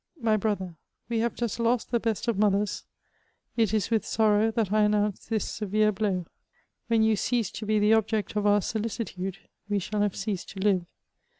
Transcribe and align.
My 0.19 0.35
brother, 0.35 0.77
we 1.09 1.19
have 1.19 1.35
just 1.35 1.59
lost 1.59 1.91
the 1.91 1.99
best 1.99 2.27
of 2.27 2.35
mothers; 2.35 2.85
it 3.55 3.71
is 3.71 3.91
with 3.91 4.03
sorrow 4.03 4.49
that 4.49 4.71
I 4.73 4.81
announce 4.81 5.27
this 5.27 5.47
severe 5.47 5.91
blow. 5.91 6.25
When 6.87 7.03
you 7.03 7.15
cease 7.15 7.51
to 7.51 7.67
be 7.67 7.77
the 7.77 7.93
object 7.93 8.35
of 8.35 8.47
our 8.47 8.61
solicitude 8.61 9.37
we 9.69 9.77
shall 9.77 10.01
have 10.01 10.15
ceased 10.15 10.49
to 10.53 10.59
live. 10.59 10.87